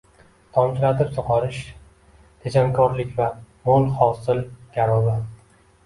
[0.53, 1.59] Tomchilatib sug‘orish–
[2.47, 3.31] tejamkorlik va
[3.69, 4.45] mo‘l hosil
[4.81, 5.21] garovi